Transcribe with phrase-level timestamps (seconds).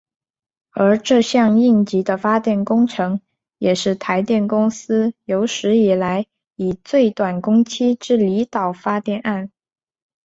[0.71, 3.21] 而这项应急的发电工程
[3.59, 6.25] 也是台电公司有史以来
[6.83, 9.51] 最短工期之离岛发电案。